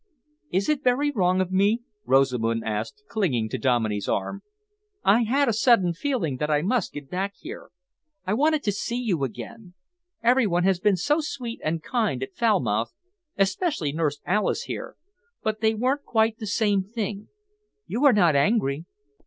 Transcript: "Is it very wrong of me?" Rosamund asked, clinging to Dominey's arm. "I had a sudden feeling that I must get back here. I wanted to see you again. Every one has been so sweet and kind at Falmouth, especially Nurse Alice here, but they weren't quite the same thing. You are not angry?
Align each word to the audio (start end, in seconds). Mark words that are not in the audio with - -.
"Is 0.51 0.67
it 0.67 0.83
very 0.83 1.11
wrong 1.11 1.41
of 1.41 1.51
me?" 1.51 1.83
Rosamund 2.07 2.63
asked, 2.65 3.03
clinging 3.07 3.49
to 3.49 3.59
Dominey's 3.59 4.09
arm. 4.09 4.41
"I 5.03 5.25
had 5.25 5.47
a 5.47 5.53
sudden 5.53 5.93
feeling 5.93 6.37
that 6.37 6.49
I 6.49 6.63
must 6.63 6.93
get 6.93 7.07
back 7.07 7.35
here. 7.35 7.69
I 8.25 8.33
wanted 8.33 8.63
to 8.63 8.71
see 8.71 8.97
you 8.99 9.23
again. 9.23 9.75
Every 10.23 10.47
one 10.47 10.63
has 10.63 10.79
been 10.79 10.95
so 10.97 11.19
sweet 11.21 11.61
and 11.63 11.83
kind 11.83 12.23
at 12.23 12.33
Falmouth, 12.35 12.95
especially 13.37 13.91
Nurse 13.91 14.19
Alice 14.25 14.63
here, 14.63 14.95
but 15.43 15.61
they 15.61 15.75
weren't 15.75 16.03
quite 16.03 16.39
the 16.39 16.47
same 16.47 16.81
thing. 16.81 17.27
You 17.85 18.03
are 18.05 18.13
not 18.13 18.35
angry? 18.35 18.85